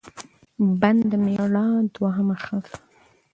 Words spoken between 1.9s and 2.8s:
دوهمه ښځه